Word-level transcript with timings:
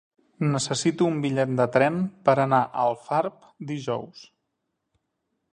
Necessito 0.53 1.09
un 1.09 1.19
bitllet 1.25 1.53
de 1.59 1.67
tren 1.75 2.01
per 2.29 2.37
anar 2.45 2.63
a 2.63 2.87
Alfarb 2.87 3.47
dijous. 3.73 4.29